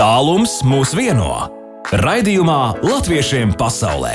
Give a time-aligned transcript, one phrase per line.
[0.00, 1.28] Tālums mūs vieno.
[2.00, 4.14] Raidījumā Latviešiem pasaulē.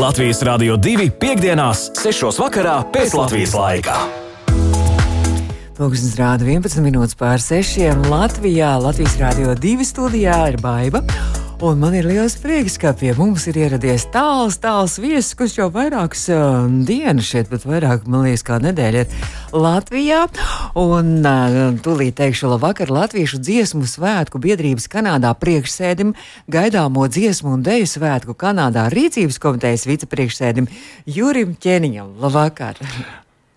[0.00, 2.32] Latvijas Rādio 2.5.6.
[2.94, 3.98] pēc Latvijas laika.
[5.76, 8.08] Pūkstens rāda 11 minūtes pār 6.
[8.08, 11.04] Latvijā, Latvijas Rādio 2 studijā ir baiva.
[11.62, 15.68] Un man ir liels prieks, ka pie mums ir ieradies tāls, tāls viesis, kurš jau
[15.70, 20.24] vairākas uh, dienas šeit, bet vairāk, man liekas, kā nedēļa ir Latvijā.
[20.82, 26.16] Un uh, tūlīt teikšu labvakar Latviešu dziesmu svētku biedrības Kanādā priekšsēdim,
[26.50, 30.66] gaidāmo dziesmu un deju svētku Kanādā rīcības komitejas vicepriekšsēdim
[31.06, 32.16] Jurim Ķeniņam.
[32.18, 32.82] Labvakar!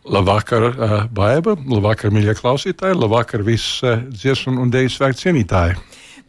[0.05, 5.81] Labvakar, uh, Baiba, labvakar, mīļie klausītāji, labvakar, visi uh, dziesmu un dēļu svētku cienītāji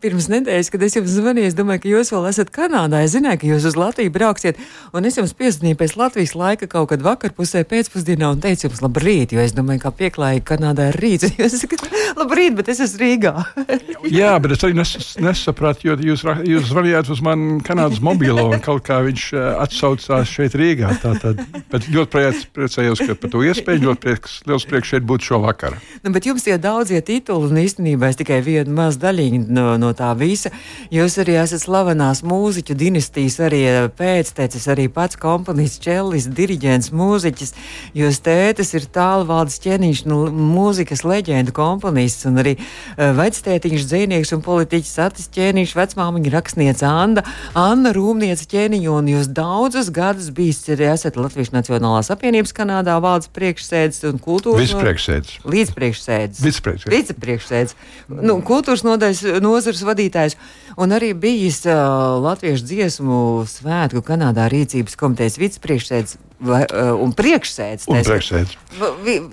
[0.02, 3.02] pirms nedēļas, kad es jums zvanīju, es domāju, ka jūs vēl esat Kanādā.
[3.04, 4.60] Es zināju, ka jūs uz Latviju brauksiet,
[4.96, 9.34] un es jums piezvanīju pēc Latvijas laika kaut kad vakarpusē pēcpusdienā un teicu jums labrīt,
[9.34, 11.32] jo es domāju, ka pieklājīgi Kanādā ir rīts.
[11.38, 11.84] Jūs sakat,
[12.18, 13.34] labrīt, bet es esmu Rīgā.
[14.18, 18.62] Jā, bet es arī nes, nesapratu, jo jūs, jūs zvanījāt uz mani Kanādas mobilo un
[18.64, 20.94] kaut kā viņš uh, atsaucās šeit Rīgā.
[21.02, 25.26] Tātad, bet ļoti priec, priecājos, ka par to iespēju, ļoti prieks, liels prieks šeit būt
[25.28, 25.78] šovakar.
[26.04, 29.87] Nu, bet jums tie daudzie tituli, un īstenībā es tikai vienu mazu daļiņu no, no
[29.88, 30.52] no tā visa.
[30.92, 37.54] Jūs arī esat slavenās mūziķu dinastijas, arī eh, pēctecis, arī pats komponists, čellis, diriģents, mūziķis.
[37.98, 44.44] Jūs tētis ir tālvaldes ķēniņš, nu, mūzikas leģenda komponists, un arī uh, vectētiņš, dzēnieks un
[44.44, 47.24] politiķis Atis ķēniņš, vecmāmiņa rakstniece Anna,
[47.58, 53.30] Anna Rūmniece ķēniņa, un jūs daudzus gadus bijis, arī esat Latvijas Nacionālās apvienības Kanādā valdes
[53.36, 54.66] priekšsēdis un kultūras.
[54.66, 55.38] Vicepriekšsēdis.
[55.48, 56.42] Līdzpriekšsēdis.
[56.44, 56.94] Vicepriekšsēdis.
[56.98, 57.76] Vicepriekšsēdis.
[58.08, 60.36] Nu, kultūras nodaļas nozars kultūras vadītājs
[60.78, 67.86] un arī bijis uh, Latviešu dziesmu svētku Kanādā rīcības komitejas vicepriekšsēdis uh, un priekšsēdis.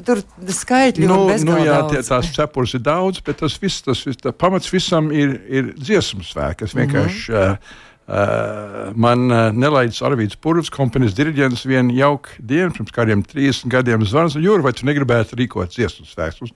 [0.06, 4.06] Tur skaitļi nu, ir nu, jā, tie, tās cepures ir daudz, bet tas viss, tas
[4.06, 6.76] viss, tā, pamats visam ir, ir dziesmu svēks.
[6.76, 7.32] Vienkārši.
[7.32, 7.52] Mm -hmm.
[7.52, 13.66] uh, Uh, man uh, nelaidis Arvīts Pūraps, kompanijas diriģents, vienu jauku dienu, pirms kādiem 30
[13.74, 16.54] gadiem zvans, Jūra, vai tu negribētu rīkot dziesmu svētkus?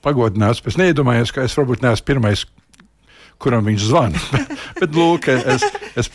[0.00, 2.46] Pagodinājos, bet es neiedomājos, ka es varbūt neesmu pirmais,
[3.40, 4.20] kuram viņš zvana.
[4.80, 5.64] Bet, lūk, es,
[5.98, 6.10] es,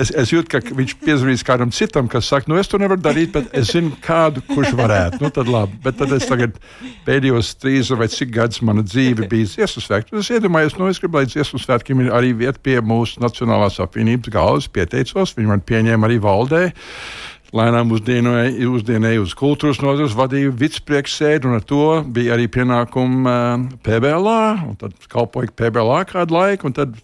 [0.00, 3.32] es, es jūtu, ka viņš piezvanīs kādam citam, kas saka, nu, es to nevaru darīt,
[3.34, 5.20] bet es zinu kādu, kurš varētu.
[5.22, 5.78] Nu, tad labi.
[5.84, 6.56] Bet tad es tagad
[7.06, 10.16] pēdējos trīs vai cik gadus mana dzīve bija dziesmu svētki.
[10.20, 14.32] Es iedomājos, nu, es gribu, lai dziesmu svētkiem ir arī vieta pie mūsu Nacionālās apvienības
[14.32, 16.64] galvas, pieteicos, viņi man pieņēma arī valdē
[17.52, 23.66] lēnām uzdienēja, uzdienēja uz kultūras nozares, vadīja vicepriekšsēdi, un ar to bija arī pienākumi uh,
[23.84, 26.96] PBLā, un tad kalpoja PBLā kādu laiku, un tad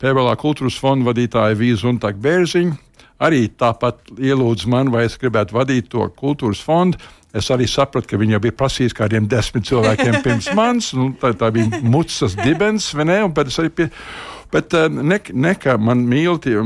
[0.00, 2.78] PBLā kultūras fonda vadītāja Vīza un Taka Bērziņa
[3.20, 7.00] arī tāpat ielūdza man, vai es gribētu vadīt to kultūras fondu.
[7.36, 10.90] Es arī sapratu, ka viņi jau bija prasījis kādiem desmit cilvēkiem pirms manis.
[10.96, 13.20] Nu, tā, tā bija mucas dibens, vai ne?
[13.28, 13.90] Un, bet es arī pie,
[14.50, 16.56] Bet eh, ne, ne kā man mīl, tie,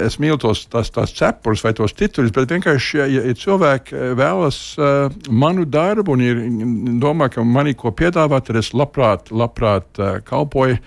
[0.00, 4.12] es mīlu tos tās, tās cepures vai tos titulus, bet vienkārši, ja, ja cilvēki eh,
[4.16, 6.40] vēlas uh, manu darbu un ir,
[7.02, 10.80] domā, ka manī ko piedāvāt, tad es labprāt, labprāt kalpoju.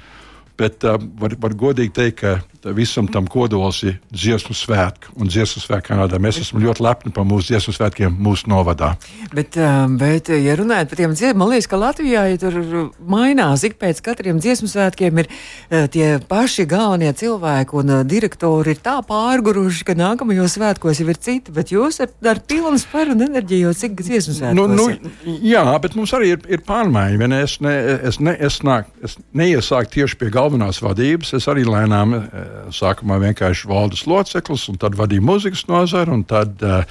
[0.57, 5.11] Bet uh, var, var godīgi teikt, ka visam tam kodols ir dziesmu svētki.
[5.17, 8.93] Un dziesmu svētki Kanādā mēs esam ļoti lepni par mūsu dziesmu svētkiem mūsu novadā.
[9.33, 12.57] Bet, um, bet ja runājot par tiem dziesmām, man liekas, ka Latvijā ja tur
[12.99, 18.75] mainās ik pēc katriem dziesmu svētkiem ir uh, tie paši galvenie cilvēki un uh, direktori
[18.75, 23.15] ir tā pārguruši, ka nākamajos svētkos jau ir citi, bet jūs ar, ar pilnu spēru
[23.15, 24.57] un enerģiju jau cik dziesmu svētkos.
[24.57, 27.31] Nu, nu, jā, bet mums arī ir, ir pārmaiņa.
[27.37, 27.73] Es, ne,
[28.09, 33.19] es, ne, es, nāk, es neiesāku tieši pie galvenās vadības, es arī lēnām uh, sākumā
[33.23, 36.83] vienkārši valdes loceklis, un tad vadīja muzikas nozaru, un tad uh,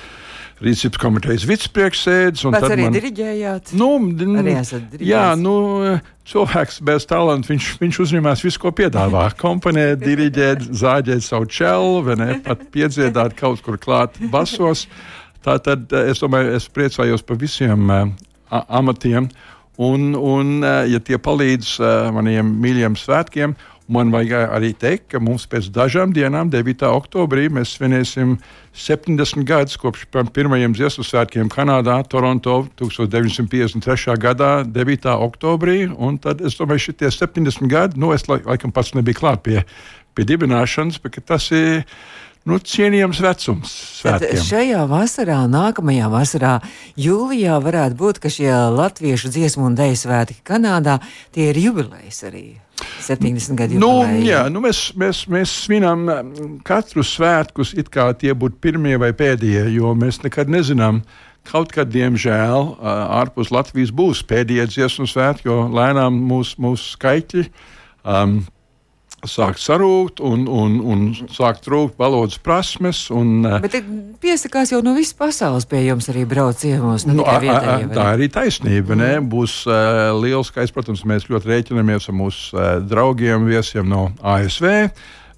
[0.64, 2.44] rīcības komitejas vicepriekšsēdis.
[2.54, 3.72] Pēc arī man, diriģējāt?
[3.76, 3.90] Nu,
[4.40, 4.54] arī
[5.04, 5.56] jā, nu,
[6.28, 9.28] cilvēks bez talanta, viņš, viņš uzņemās visu, ko piedāvā.
[9.44, 14.86] Komponēt, diriģēt, zāģēt savu čelu, vai ne, pat piedziedāt kaut kur klāt basos.
[15.44, 18.08] Tā tad eh, es domāju, es priecājos par visiem uh,
[18.50, 19.28] amatiem.
[19.76, 23.52] Un, un, ja tie palīdz uh, maniem mīļajiem svētkiem,
[23.86, 26.80] Man vajag arī teikt, ka mums pēc dažām dienām, 9.
[26.90, 28.32] oktobrī, mēs svinēsim
[28.74, 34.16] 70 gadus kopš pirmajiem dziesmu svētkiem Kanādā, Toronto 1953.
[34.18, 35.06] gadā, 9.
[35.28, 35.86] oktobrī.
[36.24, 39.62] Tad es domāju, šie 70 gadi, nu, es laikam pats nebiju klāt pie,
[40.18, 41.86] pie dibināšanas, bet tas ir
[42.46, 43.72] nu, cienījams vecums.
[44.00, 44.36] Svētkiem.
[44.36, 46.52] Tad šajā vasarā, nākamajā vasarā,
[47.00, 51.00] jūlijā varētu būt, ka šie latviešu dziesmu un dēļu svētki Kanādā
[51.34, 52.46] tie ir jubilejas arī.
[53.00, 53.90] 70 gadu nu,
[54.20, 56.04] jā, nu mēs, mēs, mēs svinām
[56.66, 61.00] katru svētkus, it kā tie būtu pirmie vai pēdējie, jo mēs nekad nezinām.
[61.46, 68.40] Kaut kad, diemžēl, ārpus Latvijas būs pēdējie dziesmu svētki, jo lēnām mūsu mūs skaitļi um,
[69.30, 73.06] sākt sarūkt un, un, un sākt trūkt valodas prasmes.
[73.14, 73.78] Un, eh, Bet
[74.22, 77.06] piesakās jau no visas pasaules pie jums arī brauc ciemos.
[77.08, 78.94] Nu, a, a, tā ir arī taisnība.
[78.94, 79.02] Mm.
[79.02, 79.12] Ne?
[79.36, 84.70] Būs uh, liels skaits, protams, mēs ļoti rēķinamies ar mūsu uh, draugiem, viesiem no ASV.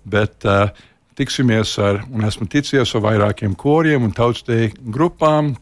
[0.08, 0.70] Bet, uh,
[1.19, 5.55] tiksimies ar, un esmu ticies ar vairākiem koriem un tautsteju grupām.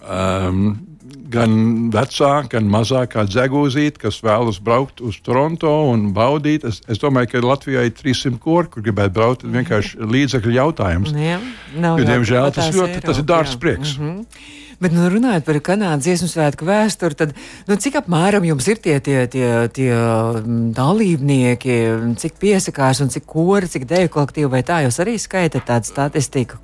[0.00, 0.89] Um,
[1.30, 1.56] gan
[1.94, 6.66] vecāka, gan mazākā dzegūzīte, kas vēlas braukt uz Toronto un baudīt.
[6.68, 9.44] Es, es domāju, ka Latvijā ir 300 kori, kur gribētu braukt.
[9.44, 11.14] Tas vienkārši līdzekļu jautājums.
[11.14, 11.38] Jā,
[11.76, 13.62] nav, jo, diemžēl tas, ļoti, Eiropa, tas ir dārgs jā.
[13.62, 13.94] prieks.
[13.98, 14.58] Mm -hmm.
[14.80, 17.34] Bet, nu, runājot par Kanādas dziesmu svētku vēsturi, tad
[17.68, 19.90] nu, cik apmēram jums ir tie, tie, tie, tie
[20.72, 21.76] dalībnieki,
[22.16, 26.56] cik piesakās un cik kori, cik deju kolektīvi, vai tā jūs arī skaitat tādu statistiku,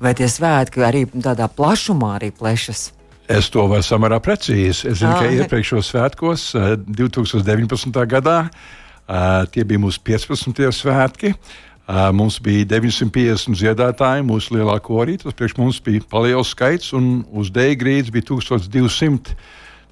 [0.00, 2.97] vai tie svētki arī tādā plašumā arī plešas?
[3.28, 4.88] Es to varu samērā precīzi.
[4.88, 6.44] Es zinu, ah, ka iepriekšējos svētkos,
[6.88, 7.92] 2019.
[8.00, 10.72] Eh, gadā, eh, tie bija mūsu 15.
[10.72, 11.34] svētki.
[11.34, 15.18] Eh, mums bija 950 dziedātāji, mūsu lielā korī.
[15.20, 19.36] Tas priekš mums bija paliels skaits, un uz dēļa grīdas bija 1200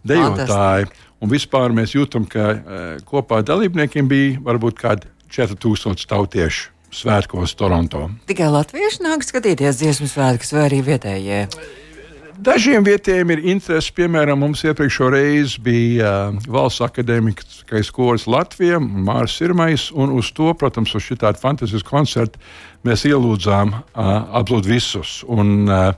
[0.07, 0.89] dejotāji.
[1.21, 2.61] Un vispār mēs jūtam, ka
[3.05, 8.11] kopā dalībniekiem bija varbūt kādi 4000 tautiešu svētkos Toronto.
[8.29, 11.49] Tikai latvieši nāk skatīties dziesmu svētkus vai arī vietējie?
[12.37, 13.93] Dažiem vietējiem ir interese.
[13.97, 20.51] Piemēram, mums iepriekšējā reizē bija uh, valsts akadēmiskais koris Latvijā, Mārcis Irmais, un uz to,
[20.59, 22.43] protams, uz šādu fantastisku koncertu
[22.85, 25.23] mēs ielūdzām uh, absolūti visus.
[25.33, 25.89] Un uh,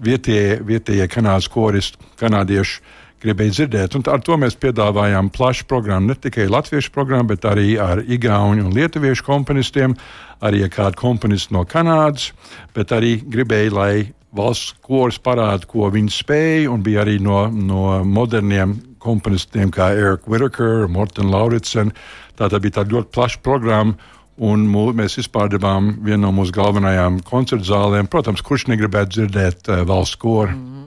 [0.00, 2.80] vietējie, vietējie kanādas koristi, kanādieši
[3.22, 3.98] gribēja dzirdēt.
[3.98, 8.64] Un ar to mēs piedāvājām plašu programmu, ne tikai latviešu programmu, bet arī ar igauņu
[8.64, 9.94] un lietuviešu komponistiem,
[10.40, 12.32] arī ar kādu komponistu no Kanādas,
[12.74, 13.94] bet arī gribēja, lai
[14.36, 20.30] valsts koris parāda, ko viņi spēja, un bija arī no, no moderniem komponistiem kā Erika
[20.30, 21.92] Whitaker, Morten Lauritsen.
[22.38, 24.10] Tā bija tāda ļoti plaša programma.
[24.42, 28.08] Un mū, mēs vispār devām vienu no mūsu galvenajām koncertu zālēm.
[28.10, 30.56] Protams, kurš negribētu dzirdēt uh, valsts koru.
[30.56, 30.86] Mm.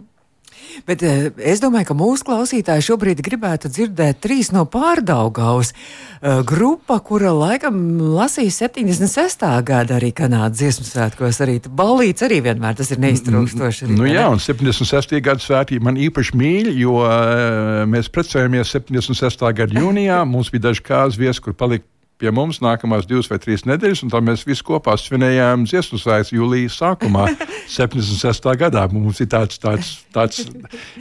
[0.87, 5.71] Bet uh, es domāju, ka mūsu klausītāji šobrīd gribētu dzirdēt trīs no pārdaugavas.
[6.19, 7.79] Uh, grupa, kura laikam
[8.15, 9.47] lasīja 76.
[9.67, 13.87] gada arī Kanādas dziesmu svētkos, arī balīts arī vienmēr tas ir neiztrūkstoši.
[13.87, 15.17] Arī, nu, jā, un 76.
[15.25, 19.49] gada svētki man īpaši mīļi, jo uh, mēs precējāmies 76.
[19.55, 20.21] gada jūnijā.
[20.29, 21.87] Mums bija daži kāzas viesi, kur palika
[22.21, 26.35] pie mums nākamās divas vai trīs nedēļas, un tā mēs visi kopā svinējām dziesmu svētkus
[26.35, 27.27] jūlijā sākumā,
[27.77, 28.49] 76.
[28.61, 28.87] gadā.
[28.93, 30.45] Mums ir tāds, tāds, tāds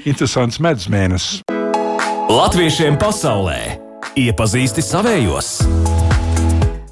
[0.05, 1.43] interesants medus mēnesis.
[2.31, 3.59] Latviešiem pasaulē
[4.19, 5.59] iepazīsti savējos!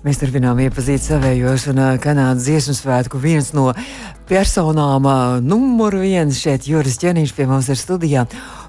[0.02, 3.68] Mēs turpinām iepazīt savējos, un Kanādas dziesmu svētku viens no
[4.26, 5.06] personām,
[5.46, 8.24] numur viens šeit, Juris Čenīšs pie mums ir studijā.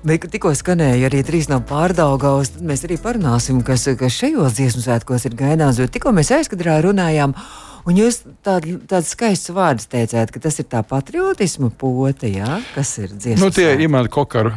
[0.06, 4.86] Bet tikko skanēja arī trīs no pārdaugās, tad mēs arī parunāsim, kas, kas šajos dziesmu
[4.86, 7.34] svētkos ir gaidāms, jo tikko mēs aizkadrā runājām.
[7.90, 12.62] Un jūs tādu tād skaistu vārdu teicāt, ka tas ir tā patriotisma pote, jā?
[12.78, 13.42] kas ir dziesmas.
[13.42, 14.54] Nu, tie ir imanta kokara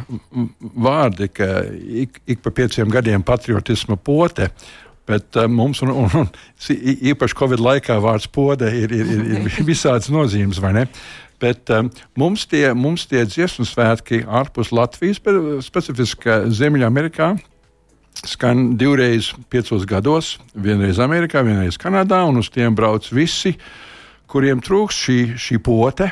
[0.61, 1.65] vārdi, ka
[2.05, 4.53] ik, ik pa pieciem gadiem patriotisma pote.
[5.07, 6.27] Bet uh, mums, un, un, un
[7.11, 10.85] īpaši Covid laikā, vārds pode ir, ir, ir, ir visādas nozīmes, vai ne?
[11.39, 15.21] Bet um, mums, tie, mums tie dziesmu svētki ārpus Latvijas,
[15.63, 17.35] specifiski Ziemeļamerikā,
[18.25, 20.35] skan divreiz piecos gados.
[20.57, 23.53] Vienreiz Amerikā, vienreiz Kanādā, un uz tiem brauc visi,
[24.27, 26.09] kuriem trūks šī, šī pote.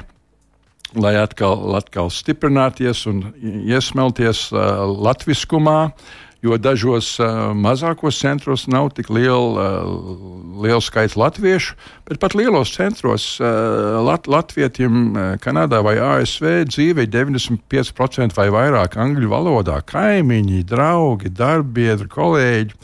[0.96, 6.14] Lai atkal, atkal stiprināties un iesmelties uh, latviskumā, uh,
[6.46, 11.76] jo dažos uh, mazākos centros nav tik liela, uh, liels skaits latviešu,
[12.06, 18.48] bet pat lielos centros uh, lat, latvietiem uh, Kanādā vai ASV dzīve ir 95% vai
[18.54, 22.78] vairāk angļu valodā- kaimiņi, draugi, darbiedri, kolēģi.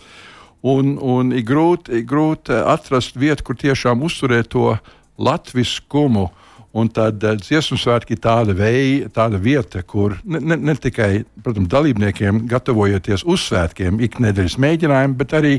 [0.61, 4.75] Un, un ir grūti, grūti atrast vietu, kur tiešām uzturēt to
[5.17, 6.29] latviskumu.
[6.71, 11.25] Un tad uh, dziesmu svētki ir tāda, vei, tāda vieta, kur ne, ne, ne tikai
[11.43, 15.53] protams, dalībniekiem gatavojoties uz svētkiem, iknedēļas mēģinājumi, bet arī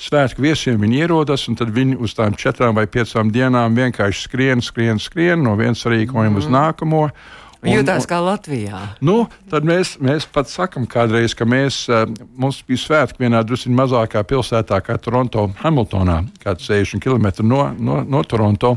[0.00, 1.46] svētku viesiem viņi ierodas.
[1.58, 6.32] Tad viņi uz tām četrām vai piecām dienām vienkārši skrien, skrien, skrien no viens rīkojuma
[6.32, 6.42] mm.
[6.42, 7.06] uz nākamo.
[7.64, 8.80] Un, Jūtās kā Latvijā.
[9.04, 12.04] Nu, tad mēs, mēs pat sakām, kādreiz, ka mēs, uh,
[12.36, 18.02] mums bija svētki vienā drusku mazākā pilsētā, kā Toronto, Hamiltonā, kāds 60 km no, no,
[18.04, 18.76] no Toronto.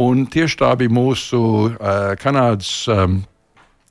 [0.00, 3.20] Un tieši tā bija mūsu uh, Kanādas um,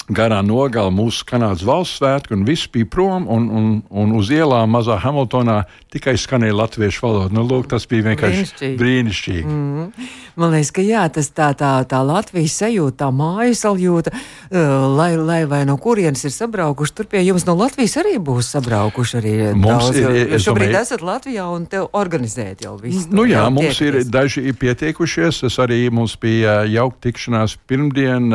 [0.10, 4.74] garā nogala mūsu Kanādas valsts svētki, un viss bija prom, un, un, un uz ielām
[4.74, 5.62] mazā Hamiltonā
[5.94, 7.34] tikai skanēja latviešu valoda.
[7.34, 8.80] Nu, lūk, tas bija vienkārši brīnišķīgi.
[8.80, 9.46] brīnišķīgi.
[9.50, 10.10] Mm.
[10.40, 14.60] Man liekas, ka jā, tas tā, tā, tā Latvijas sajūta, tā mājas sajūta, uh,
[14.96, 19.18] lai, lai vai no kurienes ir sabraukuši, tur pie jums no Latvijas arī būs sabraukuši
[19.20, 20.00] arī mums daudz.
[20.00, 23.10] Ir, ir, šobrīd domāju, esat Latvijā un te organizēt jau visu.
[23.12, 25.42] Nu jā, jā mums ir daži ir pietiekušies.
[25.44, 28.32] Tas arī mums bija jauka tikšanās pirmdien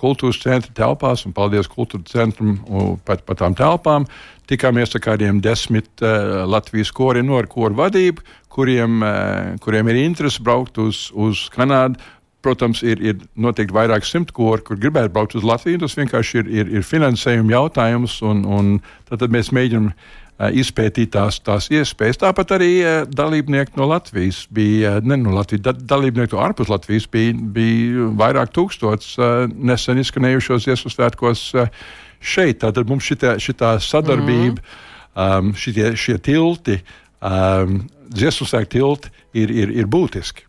[0.00, 0.74] kultūras centra
[1.06, 2.58] telpās, un paldies kultūras centram
[3.04, 4.06] par, par tām telpām
[4.46, 10.04] tikāmies ar kādiem desmit uh, Latvijas koriem no ar koru vadību, kuriem, uh, kuriem ir
[10.04, 11.98] interese braukt uz, uz Kanādu.
[12.42, 15.80] Protams, ir, ir noteikti vairāk simt kori, kur gribētu braukt uz Latviju.
[15.82, 18.68] Tas vienkārši ir, ir, ir finansējuma jautājums, un, un
[19.10, 19.90] tad mēs mēģinām
[20.36, 22.20] izpētīt tās, tās iespējas.
[22.24, 27.08] Tāpat arī uh, dalībnieki no Latvijas bija, ne no Latvijas, da, dalībnieki no ārpus Latvijas
[27.12, 29.14] bija, bija vairāk tūkstots
[29.56, 31.46] nesen izskanējušos iesmu svētkos.
[31.56, 31.70] Uh,
[32.26, 32.62] šeit.
[32.62, 36.80] Tātad mums šitā, šitā sadarbība, mm um, šitie, šie tilti,
[37.24, 37.80] um,
[38.12, 39.12] dziesmu sēkļu tilti
[39.42, 40.45] ir, ir, ir būtiski.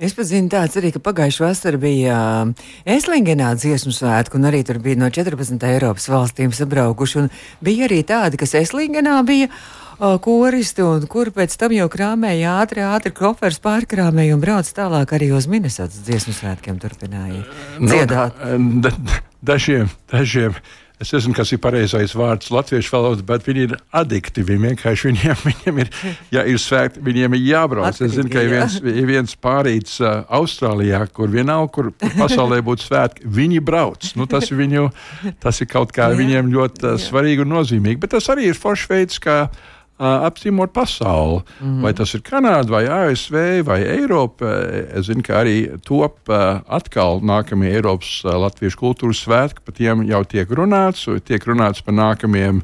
[0.00, 2.54] Es pat zinu, tāds arī, ka pagājušā vasarā bija um,
[2.88, 7.26] Eslingenā dziesmu svētku, un arī tur bija no 14 Eiropas valstīm sabraukuši.
[7.64, 12.84] Bija arī tādi, kas Eslingenā bija uh, koristi, un kur pēc tam jau krāmēja ātri,
[12.86, 17.44] ātri koferis pārkrāmēja un brauc tālāk arī uz Minnesotas dziesmu svētkiem turpināja
[17.76, 18.40] dziedāt.
[18.56, 19.20] No, da,
[19.52, 20.56] dažiem, dažiem
[21.00, 24.42] Es nezinu, kas ir pareizais vārds latviešu valodā, bet viņi ir adikti.
[24.44, 25.92] Viņi vienkārši viņiem, viņiem ir,
[26.34, 27.88] ja ir svētki, viņiem ir jābrauc.
[27.88, 32.60] Atkritīgi, es zinu, ka ir viens, ir viens pārīts uh, Austrālijā, kur vienalga, kur pasaulē
[32.66, 34.12] būtu svētki, viņi brauc.
[34.20, 34.90] Nu, tas, viņu,
[35.40, 38.02] tas ir kaut kā jā, viņiem ļoti uh, svarīgi un nozīmīgi.
[38.04, 39.46] Bet tas arī ir foršs veids, kā
[40.00, 41.42] apciemot pasauli.
[41.60, 41.82] Mm -hmm.
[41.82, 44.46] Vai tas ir Kanāda, vai ASV, vai Eiropa.
[44.96, 46.28] Es zinu, ka arī top
[46.68, 52.62] atkal nākamie Eiropas Latviešu kultūras svētki, par tiem jau tiek runāts, tiek runāts par nākamajiem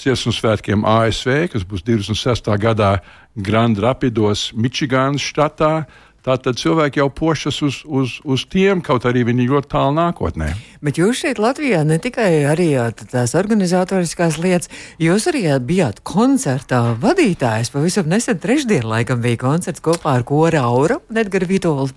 [0.00, 2.48] dziesmu svētkiem ASV, kas būs 26.
[2.60, 3.00] gadā
[3.36, 5.84] Grand Rapidos, Mičiganas štatā.
[6.20, 10.50] Tātad cilvēki jau pošas uz, uz, uz tiem, kaut arī viņi ļoti tālu nākotnē.
[10.84, 12.74] Bet jūs šeit Latvijā ne tikai arī
[13.08, 14.68] tās organizatoriskās lietas,
[15.00, 17.72] jūs arī bijāt koncertā vadītājs.
[17.72, 21.88] Pavisam nesen trešdien laikam bija koncerts kopā ar Kora Aura un Edgara Vitolu.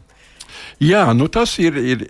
[0.84, 2.06] Jā, nu tas ir, ir,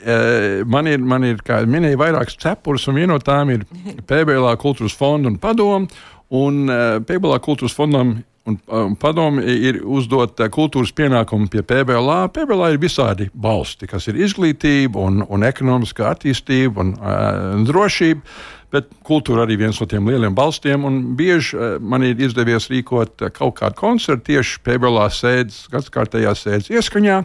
[0.70, 3.66] man ir, man ir kā minēja, vairākas cepures, un viena no tām ir
[4.08, 5.90] PBLā kultūras fonda un padomu.
[6.34, 6.66] Un
[7.06, 12.26] PBLā kultūras fondam Un, un padomu ir uzdot kultūras pienākumu pie PBLā.
[12.36, 18.36] PBLā ir visādi balsti, kas ir izglītība, un, un ekonomiskā attīstība un uh, drošība.
[18.74, 20.84] Bet kultūra arī viens no tiem lieliem balstiem.
[21.16, 27.24] Bieži man ir izdevies rīkot kaut kādu koncertu tieši PBLā sēdes, gadsimtajā sēdes ieskaņā.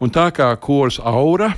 [0.00, 1.50] Un tā kā kurs aura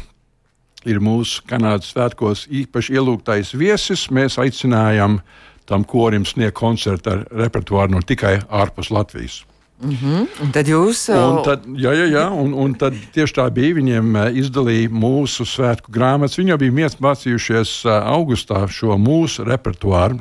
[0.89, 5.37] ir mūsu Kanādas svētkos īpaši ielūgtais viesis, mēs aicinājām uh,
[5.69, 9.43] tam korim sniegt koncertu ar repertuāru no tikai ārpus Latvijas.
[9.79, 10.27] Mm -hmm.
[10.43, 11.09] Un tad jūs.
[11.09, 13.75] Un tad, jā, jā, jā un, un tad tieši tā bija.
[13.75, 16.39] Viņiem izdalīja mūsu svētku grāmatas.
[16.39, 20.19] Viņi jau bija mācījušies augustā šo mūsu repertuāru.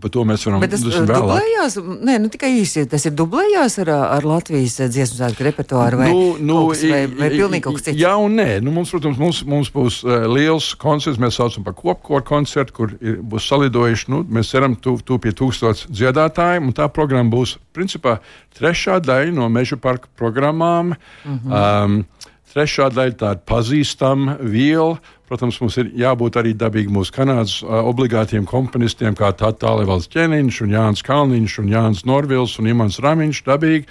[0.00, 1.06] Par to mēs varam runāt.
[1.10, 1.76] Dublējās,
[2.08, 6.34] nē, nu tikai īsi, tas ir dublējās ar, ar Latvijas dziesmu svētku repertuāru vai, nu,
[6.40, 8.00] nu, kas, vai, vai pilnīgi kaut kas cits?
[8.00, 8.48] Jā un nē.
[8.64, 12.94] Nu, mums, protams, mums, mums būs uh, liels koncerts, mēs saucam par kopkoru koncertu, kur
[12.98, 17.58] ir, būs salidojuši, nu, mēs ceram, tu, tu pie tūkstots dziedātājiem, un tā programma būs,
[17.76, 18.18] principā,
[18.58, 20.94] trešā daļa no Meža parka programmām.
[21.24, 21.84] Mm -hmm.
[21.84, 22.04] um,
[22.50, 24.98] Trešā daļa tāda pazīstama viela.
[25.30, 30.72] Protams, mums ir jābūt arī dabīgi mūsu kanādas uh, obligātiem komponistiem, kā Tālēvalds Čeniņš, un
[30.74, 33.44] Jānis Kalniņš, un Jānis Norvils un Imants Ramiņš.
[33.46, 33.86] Dabīgi.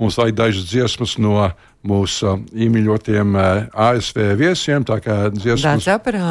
[0.00, 1.50] Mums vajag dažas dziesmas no
[1.84, 4.86] mūsu uh, īmīļotiem uh, ASV viesiem.
[4.88, 5.84] Tā kā dziesmas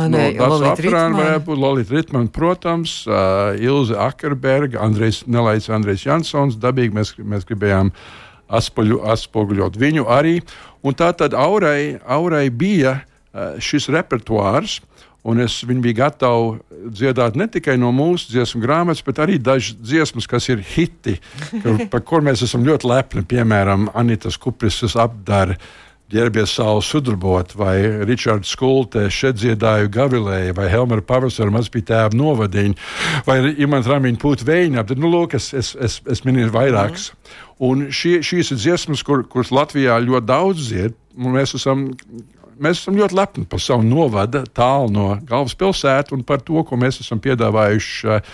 [0.09, 0.23] no
[0.55, 0.85] Lolita
[1.21, 6.57] varētu būt Lolita Ritmana, protams, uh, Ilze Akerberga, Andrejs Nelaids, Andrejs Jansons.
[6.57, 7.93] Dabīgi mēs, mēs gribējām
[8.49, 10.39] atspoļu, atspoguļot viņu arī.
[10.85, 14.79] Un tā tad aurai, aurai bija uh, šis repertuārs.
[15.27, 16.61] Un es viņu biju gatavs
[16.95, 21.17] dziedāt ne tikai no mūsu dziesmu grāmatas, bet arī dažas dziesmas, kas ir hiti,
[21.51, 23.25] kur, par kuriem mēs esam ļoti lepni.
[23.27, 25.57] Piemēram, Anitas Kuprisas apdara,
[26.09, 27.75] ģērbies savu sudarbot, vai
[28.07, 32.89] Ričards Skulte šeit dziedāju Gavilēju, vai Helmera Pavasara maz bija tēva novadiņa,
[33.27, 34.85] vai Imants Ramiņa pūt vējiņā.
[34.89, 37.11] Tad, nu, lūk, es, es, es, es minēju vairākas.
[37.11, 37.45] Mm.
[37.69, 40.97] Un šie, šīs ir dziesmas, kur, kuras Latvijā ļoti daudz dzied.
[41.19, 41.89] Mēs esam,
[42.57, 47.01] mēs esam ļoti lepni par savu novadu, tālu no galvaspilsētas un par to, ko mēs
[47.03, 48.33] esam piedāvājuši eh,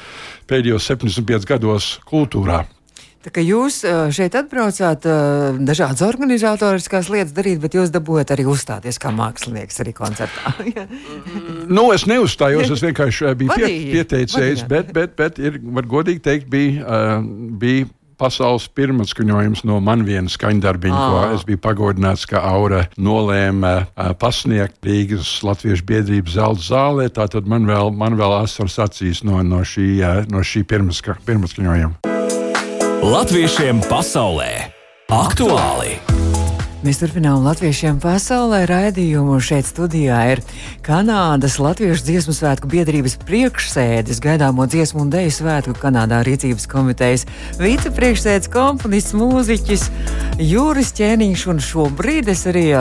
[0.49, 2.63] pēdējos 75 gados kultūrā.
[3.25, 3.79] Tā kā jūs
[4.13, 5.05] šeit atbraucāt
[5.65, 10.53] dažādas organizatoriskās lietas darīt, bet jūs dabūjat arī uzstāties kā mākslinieks arī koncertā.
[11.77, 16.49] nu, es neuzstājos, es vienkārši biju pie, pieteicējis, bet, bet, bet ir, var godīgi teikt,
[16.51, 17.25] bija, uh,
[17.57, 24.13] bija pasaules pirmatskaņojums no man viena skaņdarbiņa, ko es biju pagodināts, ka Aura nolēma uh,
[24.19, 27.09] pasniegt Rīgas Latviešu biedrības zelta zālē.
[27.13, 32.14] Tātad man vēl, man vēl asaras acīs no, no šī, uh, no šī pirmatska, pirmatskaņojuma.
[33.05, 34.65] Latviešiem pasaulē
[35.13, 35.99] aktuāli!
[36.81, 39.35] Mēs turpinām latviešiem pasaulē raidījumu.
[39.45, 40.41] Šeit studijā ir
[40.81, 47.27] Kanādas Latviešu dziesmu svētku biedrības priekšsēdis, gaidāmo dziesmu un deju svētku Kanādā rīcības komitejas
[47.61, 49.85] vicepriekšsēdis, komponists, mūziķis
[50.41, 51.45] Jūris Ķēniņš.
[51.53, 52.71] Un šobrīd es arī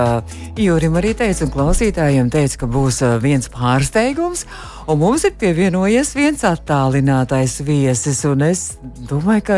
[0.57, 4.49] Jūrim arī teicu, un klausītājiem teicu, ka būs viens pārsteigums.
[4.85, 8.75] Un mums ir pievienojies viens attālinātais viesis, un es
[9.09, 9.55] domāju, ka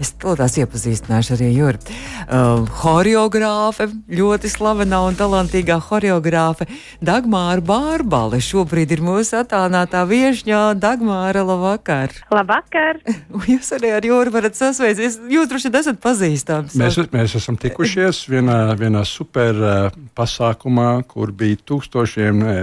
[0.00, 1.80] es to tās iepazīstināšu arī Juri.
[2.24, 6.64] Uh, horeogrāfe, ļoti slavenā un talantīgā horeogrāfe
[7.04, 8.40] Dagmāra Bārbale.
[8.40, 11.44] Šobrīd ir mūsu attālinātā viešņā Dagmāra.
[11.44, 12.16] Labvakar!
[12.32, 13.02] Labvakar!
[13.52, 15.20] Jūs arī ar Juri varat sasveicties.
[15.28, 16.78] Jūs droši vien esat pazīstams.
[16.80, 22.58] Mēs, mēs esam tikušies vienā, vienā super uh, pasākumā, kur bija tūkstošiem uh,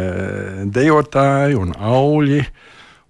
[0.74, 2.45] dejotāju un auļi.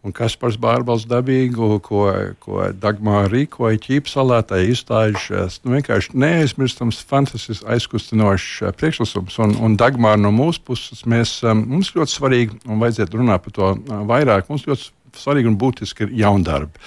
[0.02, 2.06] Un Kaspars Bārbals dabīgu, ko,
[2.42, 5.60] ko Dagmāra rīkoja ķīpsalā, tā izstājušās.
[5.62, 9.38] Nu, vienkārši neaizmirstams, fantastisks, aizkustinošs uh, priekšlasums.
[9.46, 13.56] Un, un Dagmāra no mūsu puses, mēs, um, mums ļoti svarīgi, un vajadzētu runāt par
[13.60, 14.90] to uh, vairāk, mums ļoti
[15.20, 16.82] svarīgi un būtiski ir jaundarbi.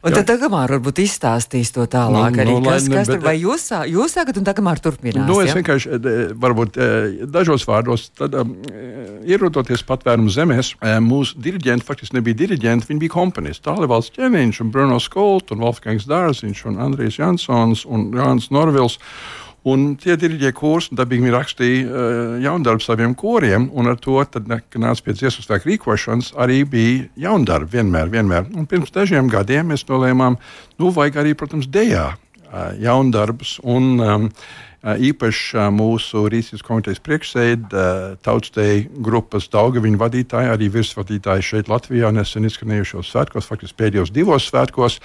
[0.00, 2.52] Un tad Dagmāra varbūt izstāstīs to tālāk nu, arī.
[2.56, 5.26] Nu, kas, kas tur, vai jūs, jūs sākat un Dagmāra turpinās?
[5.28, 5.58] Nu, es ja?
[5.58, 5.98] vienkārši,
[6.40, 6.78] varbūt
[7.28, 8.54] dažos vārdos, tad um,
[9.28, 10.72] ierodoties patvērumu zemēs,
[11.04, 13.66] mūsu diriģenti faktiski nebija diriģenti, viņi bija komponisti.
[13.68, 18.96] Tālēvalds Ķēniņš un Bruno Skolt un Wolfgangs Dārziņš un Andrijs Jansons un Jānis Norvils.
[19.68, 24.48] Un tie diriģēja kursu, dabīgi viņi rakstīja uh, jaundarbu saviem koriem, un ar to, tad,
[24.48, 28.48] kad nāca pie dziesmu spēku rīkošanas, arī bija jaundarbi vienmēr, vienmēr.
[28.56, 30.38] Un pirms dažiem gadiem mēs nolēmām,
[30.80, 33.58] nu, vajag arī, protams, dejā uh, jaundarbus.
[33.68, 34.28] Un, um,
[34.80, 37.84] īpaši mūsu rīcības komitejas priekšsēdē,
[38.24, 45.00] tautsteja grupas Daugaviņu vadītāji, arī virsvadītāji šeit Latvijā nesen izskanējušos svētkos, faktiski pēdējos divos svētkos,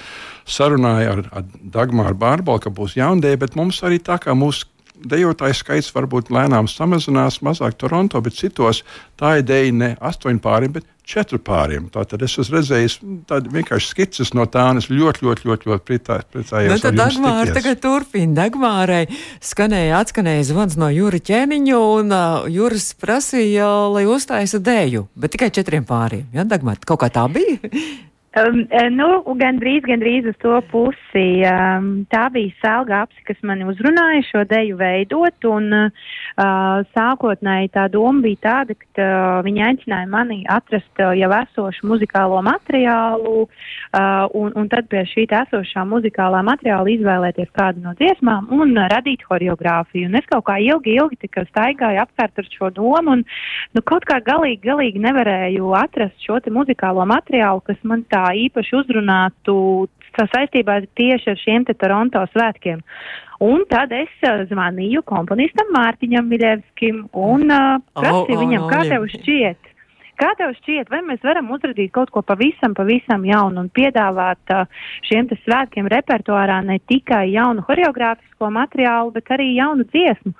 [0.47, 5.57] sarunāja ar, ar Dagmāru Bārbalu, ka būs jaundēja, bet mums arī tā kā mūsu dejotāju
[5.59, 8.83] skaits varbūt lēnām samazinās, mazāk Toronto, bet citos
[9.19, 11.87] tā ideja ne astoņu pāriem, bet četru pāriem.
[11.93, 12.97] Tātad es esmu redzējis
[13.29, 16.71] tādu vienkārši skices no tā, un es ļoti, ļoti, ļoti, ļoti priecājos.
[16.71, 18.33] Nu, tad Dagmāra tagad turpina.
[18.41, 19.03] Dagmārai
[19.43, 25.51] skanēja, atskanēja zvans no Jūra ķēniņu, un uh, Jūras prasīja, lai uztaisa dēju, bet tikai
[25.55, 26.27] četriem pāriem.
[26.35, 27.61] Ja, Dagmāra, kaut kā tā bija?
[28.35, 31.39] Um, nu, gandrīz, gandrīz uz to pusi.
[31.47, 36.09] Um, tā bija Sēlga apsi, kas mani uzrunāja šo deju veidot, un uh,
[36.91, 42.41] sākotnēji tā doma bija tāda, ka uh, viņi aicināja mani atrast uh, jau esošu muzikālo
[42.43, 48.75] materiālu, uh, un, un tad pie šī esošā muzikālā materiāla izvēlēties kādu no dziesmām un
[48.75, 50.11] uh, radīt horeogrāfiju.
[50.11, 54.03] Un es kaut kā ilgi, ilgi tikai staigāju apkārt ar šo domu, un nu, kaut
[54.11, 59.55] kā galīgi, galīgi nevarēju atrast šo muzikālo materiālu, kas man tā tā īpaši uzrunātu
[60.15, 62.81] saistībā tieši ar šiem te Toronto svētkiem.
[63.43, 64.11] Un tad es
[64.49, 69.71] zvanīju komponistam Mārtiņam Miļevskim un uh, prasīju oh, oh, viņam, kā tev šķiet.
[70.15, 74.53] Kā tev šķiet, vai mēs varam uzradīt kaut ko pavisam, pavisam jaunu un piedāvāt
[75.03, 80.31] šiem svētkiem repertuārā ne tikai jaunu horeogrāfisko materiālu, bet arī jaunu dziesmu?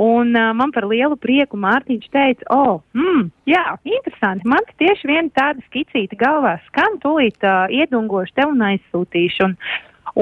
[0.00, 5.10] Un uh, man par lielu prieku Mārtiņš teica, o, oh, mm, jā, interesanti, man tieši
[5.10, 9.50] viena tāda skicīta galvā skan, tūlīt uh, iedungošu tev un aizsūtīšu.
[9.50, 9.56] Un,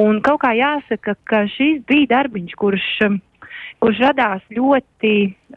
[0.02, 2.88] un kaut kā jāsaka, ka šis bija darbiņš, kurš.
[3.06, 3.20] Um,
[3.82, 5.12] kurš radās ļoti,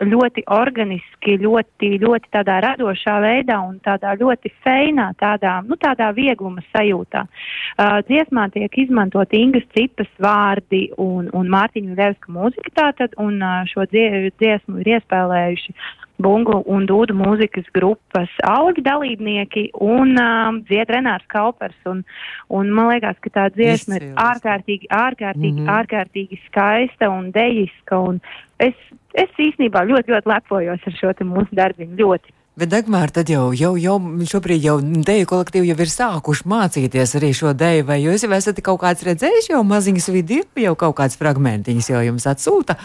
[0.06, 6.64] ļoti organiski, ļoti, ļoti tādā radošā veidā un tādā ļoti feinā, tādā, nu, tādā viegluma
[6.72, 7.26] sajūtā.
[7.26, 13.62] Uh, dziesmā tiek izmantot Ingas cipas vārdi un, un Mārtiņa Levska mūzika tātad, un uh,
[13.72, 15.78] šo dziesmu ir iespēlējuši
[16.24, 21.78] bungu un dūdu mūzikas grupas augi dalībnieki un um, dzied Renārs Kaupers.
[21.90, 22.04] Un,
[22.50, 25.74] un man liekas, ka tā dziesma ir ārkārtīgi, ārkārtīgi, mm -hmm.
[25.80, 28.00] ārkārtīgi skaista un dejiska.
[28.00, 28.22] Un
[28.60, 28.78] es,
[29.14, 31.98] es īstenībā ļoti, ļoti lepojos ar šo mūsu darbiņu.
[32.00, 32.38] Ļoti.
[32.52, 33.96] Bet, Dagmār, tad jau, jau, jau
[34.28, 38.60] šobrīd jau deju kolektīvi jau ir sākuši mācīties arī šo deju, vai jūs jau esat
[38.66, 42.76] kaut kāds redzējis jau maziņas video, jau kaut kāds fragmentiņas jau jums atsūta,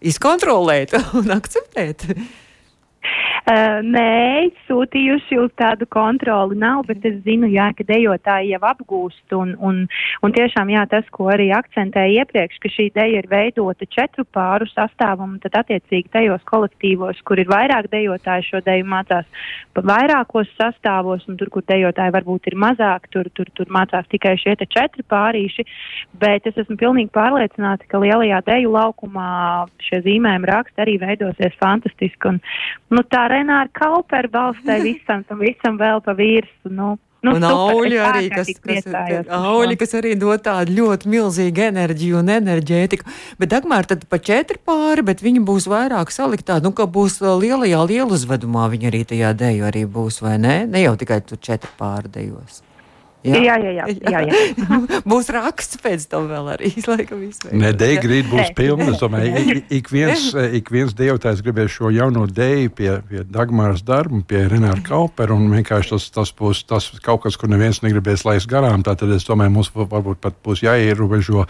[0.00, 2.08] izkontrolēt un akceptēt?
[3.50, 9.34] Uh, nē, sūtījuši uz tādu kontroli nav, bet es zinu, jā, ka dejotāji jau apgūst
[9.34, 9.80] un, un,
[10.22, 14.68] un tiešām, jā, tas, ko arī akcentēja iepriekš, ka šī deja ir veidota četru pāru
[14.70, 19.26] sastāvam, tad attiecīgi tajos kolektīvos, kur ir vairāk dejotāji šo deju mācās
[19.74, 24.54] vairākos sastāvos, un tur, kur dejotāji varbūt ir mazāk, tur, tur, tur mācās tikai šie
[24.60, 25.66] četri pārīši,
[26.22, 32.30] bet es esmu pilnīgi pārliecināta, ka lielajā deju laukumā šie zīmējumi raksti arī veidosies fantastiski.
[32.30, 32.40] Un,
[32.94, 36.70] nu, tā Renāra Kaupera balstai visam tam visam vēl pa virsu.
[36.70, 38.86] Nu, Nu, un auļi arī, kas, kas,
[39.36, 43.04] auļi, kas arī dod tādu ļoti milzīgu enerģiju un enerģētiku.
[43.36, 47.82] Bet, Dagmār, tad pa četri pāri, bet viņi būs vairāk saliktā, nu, ka būs lielajā
[47.92, 50.62] lieluzvedumā viņi arī tajā deju arī būs, vai ne?
[50.64, 52.64] Ne jau tikai tur četri pāri dejos.
[53.20, 53.86] Jā, jā, jā.
[54.00, 54.76] jā, jā, jā.
[55.10, 56.70] būs raksts pēc tam vēl arī.
[57.52, 58.86] Nē, deju grīda būs pilna.
[58.94, 63.84] Es domāju, ik, ik viens, ik viens dejotājs gribēs šo jauno deju pie, pie Dagmāras
[63.84, 68.24] darbu, pie Renāra Kaupera, un vienkārši tas, tas būs tas kaut kas, kur neviens negribēs
[68.24, 68.84] laist garām.
[68.86, 71.44] Tātad es domāju, mums varbūt pat būs jāierobežo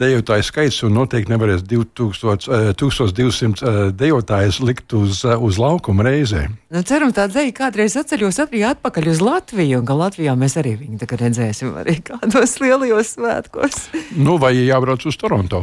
[0.00, 6.50] dejotāju skaits, un noteikti nevarēs 2000, 1200 dejotājus likt uz, uz laukuma reizē.
[6.68, 10.74] Nu, ceram, tā dzeja kādreiz atceļos arī atpakaļ uz Latviju, un ka Latvijā mēs arī
[10.76, 13.86] viņu tagad redzēsim arī kādos lielajos svētkos.
[14.12, 15.62] Nu, vai jābrauc uz Toronto?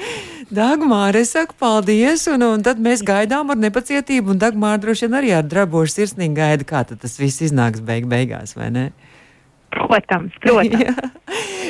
[0.60, 5.18] Dagmāra, es saku paldies, un, un tad mēs gaidām ar nepacietību, un Dagmāra droši vien
[5.20, 8.88] arī ar drabošu sirsnīgi gaida, kā tas viss iznāks beig beigās, vai ne?
[9.76, 11.12] Protams, protams.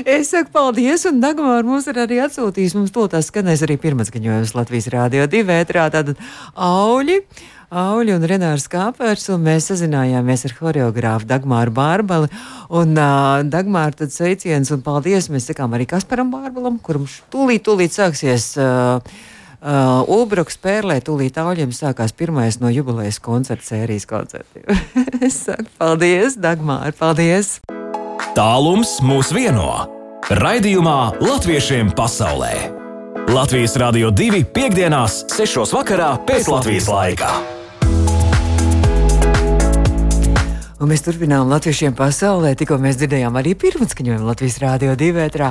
[0.06, 4.14] es saku paldies, un Dagmāra mums ir arī atsūtījis, mums to tās skanēs arī pirmais
[4.14, 7.24] gaņojums Latvijas Rādio 2 ētrā, tātad auļi.
[7.68, 12.30] Auļa un Renārs Kāpers, un mēs sazinājāmies ar horeogrāfu Dagmāru Bārbali.
[12.72, 17.96] Un uh, Dagmāra tad sveiciens un paldies mēs sakām arī Kasparam Bārbalam, kuram tūlīt, tūlīt
[17.96, 18.54] sāksies.
[18.56, 19.02] Uh,
[19.58, 24.62] Uh, Ulbruks spēlē, tūlīt auļiem sākās pirmais no jubilejas koncerta sērijas koncertiem.
[25.26, 27.56] es saku paldies, Dagmār, paldies!
[28.38, 29.66] Tālums mūs vieno!
[30.30, 32.54] Raidījumā Latviešiem pasaulē!
[33.34, 35.66] Latvijas Rādio 2 piekdienās, 6.
[35.74, 37.57] vakarā pēc Latvijas laika.
[40.78, 42.52] Un mēs turpinām latviešiem pasaulē.
[42.54, 45.48] Tikko mēs dzirdējām arī pirmskaņojumu Latvijas Rādio 2.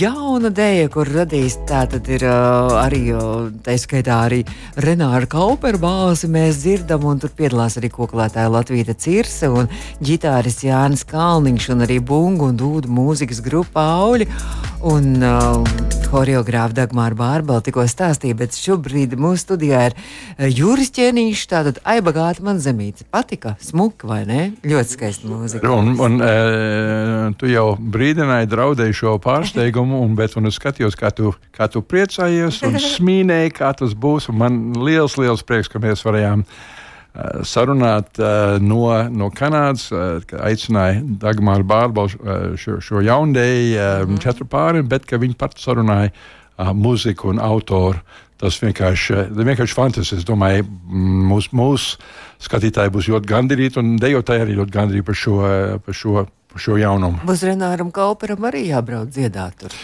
[0.00, 4.40] Jauna dēļa, kur radīs tātad ir uh, arī, uh, tā skaitā arī
[4.80, 9.68] Renāra Kaupera balsi mēs dzirdam, un tur piedalās arī koklētāja Latvija Cirse un
[10.00, 14.30] ģitāris Jānis Kalniņš un arī bungu un dūdu mūzikas grupa Auļi
[14.88, 15.60] un uh,
[16.12, 19.96] horeogrāfa Dagmāra Bārbela tikko stāstīja, bet šobrīd mūsu studijā ir
[20.52, 23.06] Juris Ķenīšs, tātad aibagāta man zemīte.
[23.12, 24.42] Patika, smuka vai ne?
[24.62, 25.70] Ļoti skaista mūzika.
[25.74, 31.10] Un, un, e, tu jau brīdināji, draudēji šo pārsteigumu, un, bet un es skatījos, kā
[31.10, 34.30] tu, kā tu priecājies un smīnēji, kā tas būs.
[34.30, 40.44] Man liels, liels prieks, ka mēs varējām uh, sarunāt uh, no, no Kanādas, uh, ka
[40.46, 44.22] aicināja Dagmāru Bārbalu šo, šo jaundēju mm.
[44.22, 46.14] četru pāri, bet ka viņi pat sarunāja
[46.78, 47.98] muziku un autoru.
[48.42, 50.18] Tas vienkārši, vienkārši fantastiski.
[50.18, 50.64] Es domāju,
[51.30, 51.84] mūsu mūs
[52.42, 55.36] skatītāji būs ļoti gandarīti, un dejotāji arī ļoti gandarīti par šo,
[55.86, 57.22] par šo, par šo jaunumu.
[57.28, 59.58] Būs Renāram Kauperam arī jābrauc dziedāt.
[59.62, 59.76] Tur.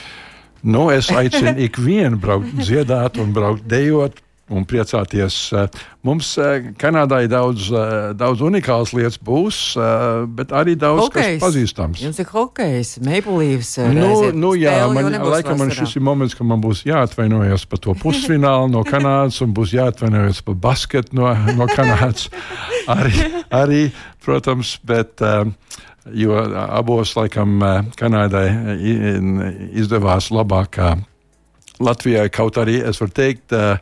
[0.62, 4.18] Nu, es aicinu ikvienu braukt dziedāt un braukt dejot
[4.50, 5.37] un priecāties.
[5.52, 9.58] Eh, mums eh, Kanādā ir daudz, eh, daudz unikālas lietas, būs,
[10.37, 11.38] bet arī daudz hokejs.
[11.38, 12.02] kas pazīstams.
[12.02, 13.72] Jums ir hokejs, meipulīvs.
[13.94, 17.96] Nu, nu, jā, man, laikam man šis ir moments, ka man būs jāatvainojas par to
[17.98, 22.28] pusfinālu no Kanādas un būs jāatvainojas par basketu no, no Kanādas.
[22.88, 23.14] Arī,
[23.52, 23.82] arī,
[24.24, 25.20] protams, bet.
[26.08, 27.58] Jo abos, laikam,
[28.00, 28.46] Kanādai
[29.76, 30.78] izdevās labāk
[31.80, 32.28] Latvijai.
[32.34, 33.78] Kaut arī es varu teikt, uh,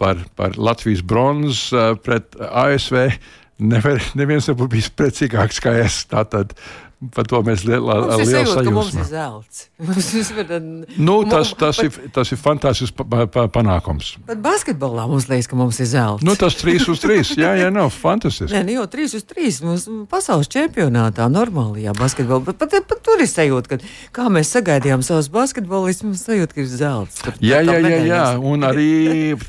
[0.00, 3.08] par, par Latvijas bronzas uh, pret ASV.
[3.56, 6.02] Nevar, neviens nebūtu bijis precīgāks kā es.
[6.10, 6.52] Tātad
[6.96, 8.72] Par to mēs lielā mērā sajūtam.
[8.72, 9.66] Mums ir zelts.
[11.08, 14.14] nu, tas, tas, ir, tas ir fantastisks pa, pa, panākums.
[14.24, 16.24] Bet basketbolā mums liekas, ka mums ir zelts.
[16.24, 17.34] Nu, tas 3 uz 3.
[17.36, 18.48] Jā, jā, nav fantastiski.
[18.54, 19.58] Nē, nu, jau 3 uz 3.
[19.68, 22.46] Mums pasaules čempionātā normālajā basketbolā.
[22.48, 26.64] Pat, pat, pat tur ir sajūta, ka kā mēs sagaidījām savus basketbolistus, mums sajūta, ka
[26.64, 27.20] ir zelts.
[27.20, 28.22] Tur, jā, jā, jā, jā.
[28.40, 28.88] Un arī,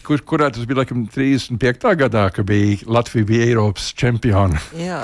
[0.04, 1.96] kur, kurā tas bija, laikam, 35.
[2.04, 4.60] gadā, ka bija Latvija bija Eiropas čempioni.
[4.84, 5.00] jā,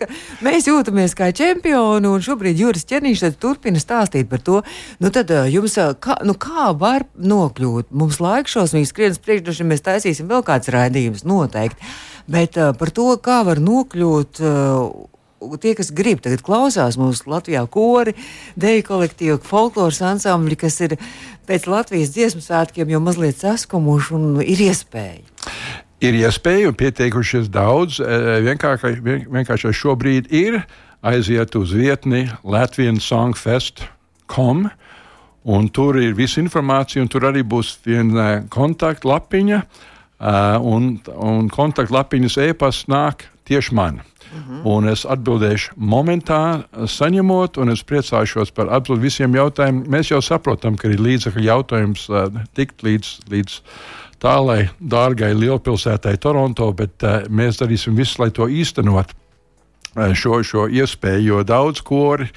[0.48, 4.60] mēs jūtamies kā čempioni un, un šobrīd Juris Černīšs turpina stāstīt par to,
[5.02, 7.90] nu tad jums, kā, nu kā var nokļūt.
[7.90, 11.92] Mums laiks šausmīgi skrienas priekšdoši, mēs taisīsim vēl kāds raidījums noteikti,
[12.30, 14.44] bet par to, kā var nokļūt.
[15.58, 18.12] Tie, kas grib, tagad klausās mūsu Latvijā kori,
[18.54, 20.94] deju kolektīvu, folkloras ansambļi, kas ir
[21.50, 25.24] pēc Latvijas dziesmu svētkiem jau mazliet saskumuši un ir iespēja.
[26.02, 27.98] Ir iespēja un pieteikušies daudz.
[28.02, 30.62] Vienkārši šobrīd ir
[31.02, 34.70] aiziet uz vietni latviensongfest.com.
[35.42, 39.62] Un tur ir visa informācija, un tur arī būs viena kontaktlapiņa,
[40.62, 44.00] un, un kontaktlapiņas e-pasts nāk tieši man.
[44.32, 44.42] Mhm.
[44.48, 44.60] -huh.
[44.64, 49.88] Un es atbildēšu momentā, saņemot, un es priecāšos par absolūti visiem jautājumiem.
[49.88, 52.08] Mēs jau saprotam, ka ir līdzekļu jautājums
[52.54, 53.60] tikt līdz, līdz
[54.18, 59.21] tālai dārgai lielpilsētai Toronto, bet mēs darīsim visu, lai to īstenot uh,
[59.94, 62.30] šo, šo iespēju, jo daudz kori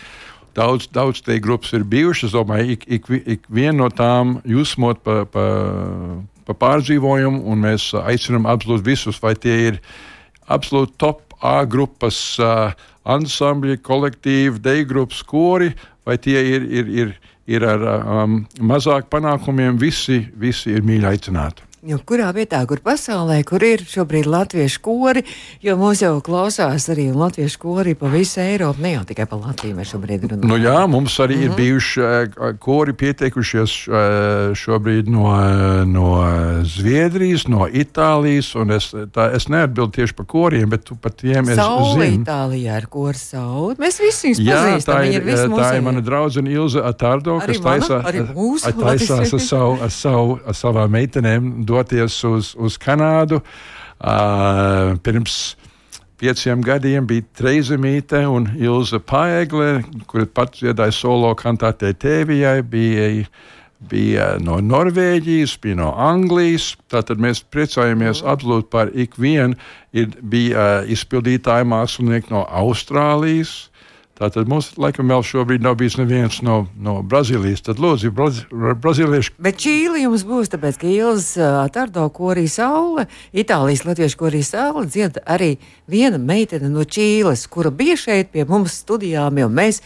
[0.56, 2.32] daudz, daudz tie grupas ir bijušas.
[2.32, 5.46] Es domāju, ik, ik, ik viena no tām jūsmot pa, pa,
[6.48, 9.80] pa pārdzīvojumu, un mēs aicinām absolūti visus, vai tie ir
[10.48, 12.72] absolūti top A grupas uh,
[13.12, 15.68] ansambļi, kolektīvi, deju grupas kori,
[16.08, 17.12] vai tie ir, ir, ir,
[17.52, 21.65] ir ar um, mazāk panākumiem, visi, visi ir mīļi aicināti.
[21.86, 25.22] Jo kurā vietā, kur pasaulē, kur ir šobrīd latviešu kori,
[25.62, 29.78] jo mūs jau klausās arī latviešu kori pa visu Eiropu, ne jau tikai pa Latviju
[29.78, 30.50] mēs šobrīd runājam.
[30.50, 31.46] Nu jā, mums arī mm -hmm.
[31.46, 31.58] ir mhm.
[31.58, 33.96] bijuši uh, kori pieteikušies uh,
[34.58, 35.30] šobrīd no,
[35.86, 36.08] no
[36.64, 41.56] Zviedrijas, no Itālijas, un es, tā, es neatbildu tieši par koriem, bet par tiem es
[41.56, 42.24] Sauli zinu.
[42.24, 43.76] Itālijā ir kori sauli.
[43.78, 44.96] Mēs visi viņus jā, pazīstam.
[44.96, 48.02] Tā ir, ir, tā ir mana draudzene Ilza Atardo, arī kas taisā,
[48.74, 53.42] taisās ar, savu, ar, savu, ar savām meitenēm doties uz, uz Kanādu.
[53.96, 55.56] Uh, pirms
[56.20, 63.10] pieciem gadiem bija Treizemīte un Ilza Paegle, kur pats dziedāja solo kantātē Tēvijai, bija,
[63.92, 66.74] bija no Norvēģijas, bija no Anglijas.
[66.92, 69.60] Tātad mēs priecājamies absolūti par ikvienu.
[69.96, 73.70] Ir, bija uh, izpildītāja mākslinieki no Austrālijas.
[74.16, 77.66] Tātad mums laikam vēl šobrīd nav bijis neviens no, no Brazīlijas.
[77.66, 79.34] Tad lūdzu, braz, brazīlieši.
[79.44, 85.20] Bet Čīli jums būs, tāpēc, ka Ilz Atardo korī saule, Itālijas latviešu korī saule dzied
[85.28, 85.58] arī
[85.92, 89.82] viena meitene no Čīles, kura bija šeit pie mums studijām, jo mēs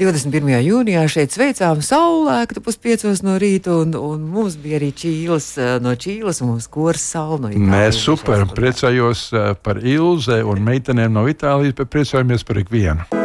[0.00, 0.48] 21.
[0.64, 5.50] jūnijā šeit sveicām saulēktu puspiecos no rīta, un, un mums bija arī Čīles
[5.84, 7.74] no Čīles, un mums kors saule no Itālijas.
[7.76, 9.26] Mēs super priecājos
[9.60, 13.23] par Ilze un meitenēm no Itālijas, bet priecājamies par ikvienu.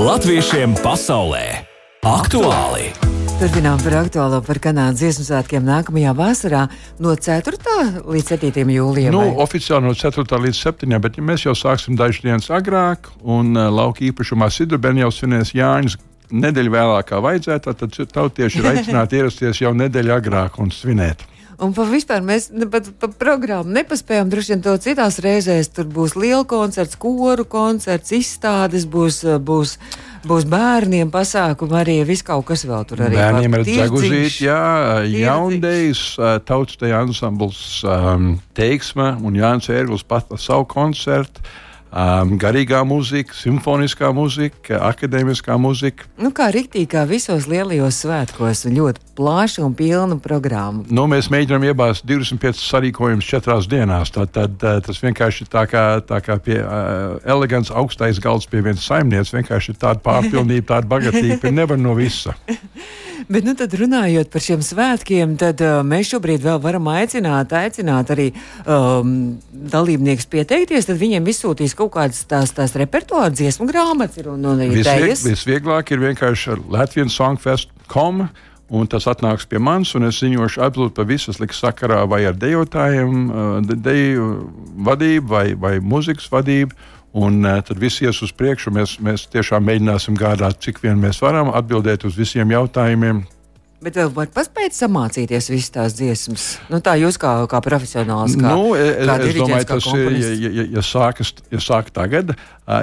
[0.00, 1.60] Latviešiem pasaulē
[2.08, 2.86] aktuāli!
[3.36, 6.62] Turpinām par aktuālo par Kanādas dziesmu svētkiem nākamajā vasarā
[7.04, 7.58] no 4.
[8.08, 8.64] līdz 7.
[8.64, 9.12] jūlijam.
[9.12, 10.24] Nu, oficiāli no 4.
[10.46, 10.96] līdz 7.
[11.04, 15.52] bet ja mēs jau sāksim dažas dienas agrāk, un uh, lauka īpašumā Sidrubēn jau svinēs
[15.58, 15.98] Jāņus
[16.32, 21.28] nedēļu vēlāk, kā vajadzētu, tad tautieši ir aicināti ierasties jau nedēļu agrāk un svinēt.
[21.60, 24.30] Un par vispār mēs pat pa programmu nepaspējām.
[24.32, 29.74] Droši vien to citās reizēs tur būs liela koncerts, koru koncerts, izstādes, būs, būs,
[30.24, 33.18] būs bērniem pasākumi, arī viss kaut kas vēl tur arī.
[33.20, 34.62] Bērniem ir dzeguzīt, jā,
[35.12, 36.04] jaundējs,
[36.48, 41.44] tautsteja ansambls um, Teiksme un Jānis Ērgls pat savu koncertu
[41.90, 46.08] um, garīgā mūzika, simfoniskā mūzika, akadēmiskā mūzika.
[46.20, 50.84] Nu, kā rīktīgi, kā visos lielajos svētkos, ļoti plaša un pilna programma.
[50.88, 54.12] Nu, mēs mēģinām iebāzt 25 sarīkojumus četrās dienās.
[54.14, 58.62] Tad, tad tas vienkārši ir tā kā, tā kā pie uh, elegants augstais galds pie
[58.64, 59.36] vienas saimniecības.
[59.40, 62.36] Vienkārši ir tāda pārpilnība, tāda bagātība, nevar no visa.
[63.30, 68.10] Bet, nu, tad runājot par šiem svētkiem, tad uh, mēs šobrīd vēl varam aicināt, aicināt
[68.14, 68.30] arī
[68.64, 70.88] um, dalībniekus pieteikties.
[70.88, 74.20] Tad viņiem izsūtīs kaut kādas tās, tās repertuāra dziesmu grāmatas.
[74.26, 78.28] Un, un Visvieg, visvieglāk ir vienkārši ar Latvijas Songfest.com.
[78.70, 82.36] Un tas atnāks pie manis, un es ziņošu absolūti par visas liks sakarā, vai ar
[82.38, 84.28] dejotājiem, uh, deju
[84.86, 86.76] vadību, vai, vai muzikas vadību.
[87.18, 88.70] Un uh, tad viss ies uz priekšu.
[88.76, 93.24] Mēs, mēs tiešām mēģināsim gādāt, cik vien mēs varam, atbildēt uz visiem jautājumiem.
[93.80, 96.42] Bet vēl var paspēt samācīties visas tās dziesmas.
[96.68, 98.34] Nu, tā jūs kā, kā profesionāls.
[98.36, 100.16] Kā, nu, es, kā es domāju, tas ir.
[100.20, 102.34] Ja, ja, ja, sākas, ja sāk tagad,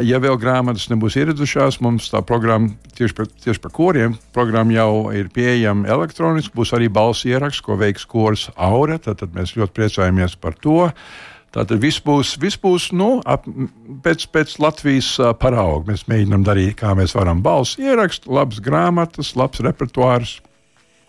[0.08, 4.90] ja vēl grāmatas nebūs ieradušās, mums tā programma tieši par, tieši par koriem, programma jau
[5.14, 6.56] ir pieejama elektroniski.
[6.58, 8.98] Būs arī balss ieraksts, ko veiks kors Aura.
[8.98, 10.88] Tad, tad mēs ļoti priecājamies par to.
[11.54, 13.46] Tātad viss būs, viss būs nu, ap,
[14.04, 15.94] pēc, pēc Latvijas uh, parauga.
[15.94, 17.46] Mēs mēģinām darīt, kā mēs varam.
[17.46, 20.40] Balss ierakst, labs grāmatas, labs repertuārs.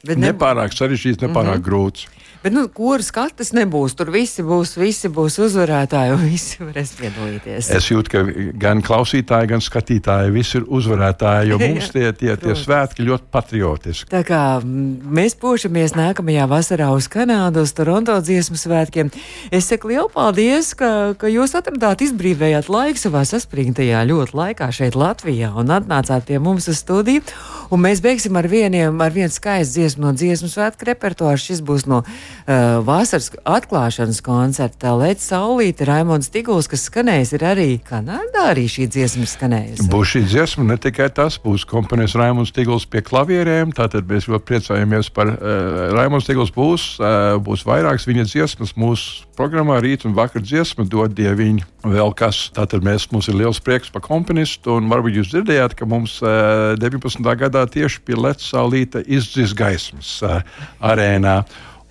[0.06, 0.30] Bet ne...
[0.30, 1.66] Nepārāk sarežģīts, nepārāk mm -hmm.
[1.66, 2.06] grūts.
[2.38, 7.70] Bet, nu, kuras katrs nebūs, tur visi būs, visi būs uzvarētāji un visi varēs piedalīties.
[7.74, 8.22] Es jūtu, ka
[8.62, 14.10] gan klausītāji, gan skatītāji visi ir uzvarētāji, jo mums tie, tie, tie svētki ļoti patriotiski.
[14.12, 19.10] Tā kā mēs pošamies nākamajā vasarā uz Kanādu, uz Toronto dziesmu svētkiem,
[19.50, 24.94] es saku lielu paldies, ka, ka jūs atradāt, izbrīvējāt laiku savā saspringtajā ļoti laikā šeit
[24.94, 27.26] Latvijā un atnācāt pie mums uz studiju.
[27.74, 31.36] Un mēs beigsim ar vieniem, ar vienu skaistu dziesmu no dziesmu svētku repertuāra.
[31.36, 37.68] Šis būs no uh, vasaras atklāšanas koncerta Lēta Saulīte, Raimons Tiguls, kas skanējis, ir arī
[37.84, 39.88] Kanādā, arī šī dziesma skanējusi.
[39.92, 44.48] Būs šī dziesma, ne tikai tas, būs komponijas Raimons Tiguls pie klavierēm, tātad mēs ļoti
[44.50, 50.16] priecājamies par uh, Raimons Tiguls būs, uh, būs vairākas viņa dziesmas mūsu programmā, rīt un
[50.18, 52.48] vakar dziesma dod dieviņu vēl kas.
[52.56, 56.74] Tātad mēs, mums ir liels prieks par komponistu, un varbūt jūs dzirdējāt, ka mums uh,
[56.80, 57.22] 19.
[57.38, 60.40] gadā tieši pie Latvijas saulīta izdzis gaismas uh,
[60.84, 61.42] arēnā.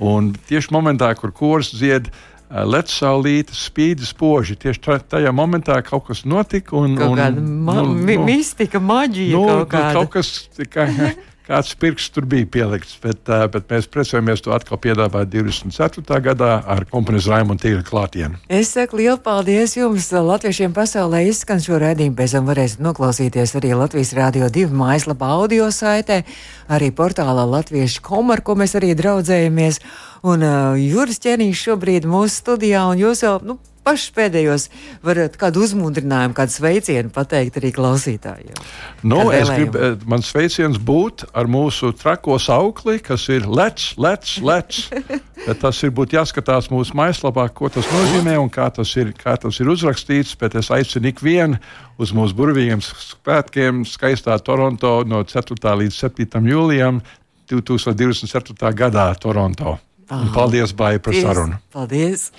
[0.03, 4.55] Un tieši momentā, kur kurs dzied, uh, Latvijas saulīta spīd spoži.
[4.55, 6.77] Tieši tajā momentā kaut kas notika.
[6.79, 9.33] Un, kaut un, kāda ma nu, nu, mistika, maģija.
[9.35, 10.87] nu, kaut, nu, kaut kas tikai.
[11.47, 16.17] Kāds pirksts tur bija pielikts, bet, uh, bet mēs priecājamies to atkal piedāvāt 24.
[16.25, 18.35] gadā ar komponijas Raimondu Tīru klātienu.
[18.51, 23.71] Es saku lielu paldies jums, Latviešiem pasaulē izskan šo redzējumu, pēc tam varēsiet noklausīties arī
[23.79, 26.19] Latvijas Rādio 2 mājaslapā audio saitē,
[26.67, 29.79] arī portālā Latviešu komar, ko mēs arī draudzējamies.
[30.27, 33.55] Un uh, Juris Čenīšs šobrīd mūsu studijā, un jūs jau, nu,
[33.87, 34.67] pašus pēdējos
[35.05, 38.59] varat kādu uzmundrinājumu, kādu sveicienu pateikt arī klausītājiem?
[39.07, 44.83] Nu, es gribu, man sveiciens būtu ar mūsu trako saukli, kas ir lec, lec, lec.
[45.61, 49.61] Tas ir būtu jāskatās mūsu mājaslapā, ko tas nozīmē un kā tas ir, kā tas
[49.61, 50.35] ir uzrakstīts.
[50.39, 51.61] Bet es aicinu ikvienu
[52.01, 55.57] uz mūsu burvīgiem svētkiem skaistā Toronto no 4.
[55.83, 56.41] līdz 7.
[56.51, 57.01] jūlijam
[57.47, 58.57] 2027.
[58.75, 59.77] gadā Toronto.
[60.13, 61.59] Un paldies, Bāja, par Paldies, sarunu!
[61.73, 62.29] Paldies!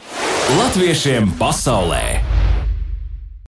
[0.56, 2.37] Latviešiem pasaulē!